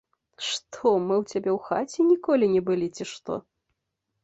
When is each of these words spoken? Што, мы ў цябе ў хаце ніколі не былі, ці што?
Што, 0.45 0.93
мы 1.07 1.15
ў 1.21 1.27
цябе 1.31 1.51
ў 1.51 1.59
хаце 1.67 2.07
ніколі 2.11 2.51
не 2.57 2.61
былі, 2.71 2.87
ці 2.95 3.03
што? 3.13 3.41